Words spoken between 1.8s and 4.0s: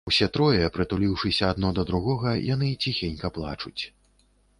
другога, яны ціхенька плачуць.